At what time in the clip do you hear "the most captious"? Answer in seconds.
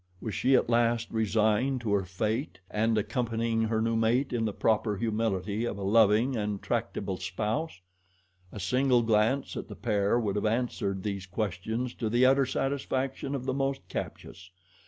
13.45-14.49